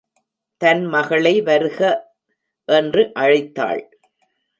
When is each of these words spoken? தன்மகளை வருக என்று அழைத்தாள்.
தன்மகளை 0.61 1.33
வருக 1.43 1.79
என்று 2.69 3.11
அழைத்தாள். 3.19 3.83